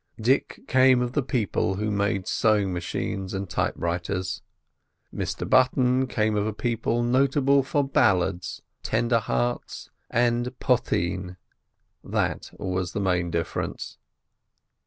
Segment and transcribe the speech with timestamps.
[0.19, 4.41] Dick came of the people who make sewing machines and typewriters.
[5.13, 11.37] Mr Button came of a people notable for ballads, tender hearts, and potheen.
[12.03, 13.99] That was the main difference.